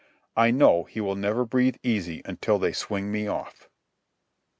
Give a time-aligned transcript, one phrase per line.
[0.35, 3.69] I know he will never breathe easy until they swing me off.